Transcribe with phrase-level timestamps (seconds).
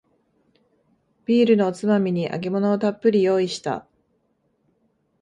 [1.25, 3.85] ビールのおつまみに揚げ物をたっぷり用意した